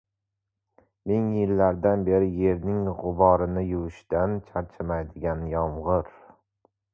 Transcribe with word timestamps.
Ming 1.09 1.25
yillardan 1.41 2.05
beri 2.07 2.29
yerning 2.45 2.89
gʻuborini 3.01 3.63
yuvishdan 3.67 4.35
charchamaydigan 4.49 5.45
yomgʻir... 5.53 6.11